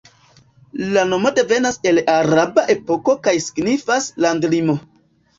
La 0.93 1.01
nomo 1.09 1.31
devenas 1.39 1.75
el 1.91 1.99
araba 2.13 2.63
epoko 2.75 3.15
kaj 3.27 3.33
signifas 3.49 4.09
"landlimo". 4.27 4.77